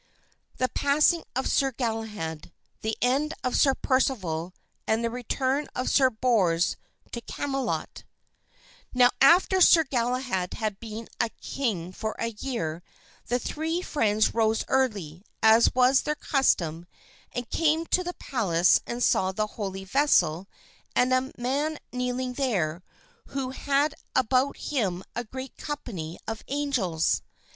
[0.57, 2.51] The Passing of Sir Galahad,
[2.81, 4.51] The End of Sir Percival,
[4.87, 6.75] and the Return of Sir Bors
[7.11, 8.03] to Camelot
[8.95, 11.07] Now, after Sir Galahad had been
[11.39, 12.81] king a year,
[13.27, 16.87] the three friends rose early, as was their custom,
[17.31, 20.47] and came to the palace and saw the holy vessel
[20.95, 22.81] and a man kneeling there,
[23.27, 27.21] who had about him a great company of angels.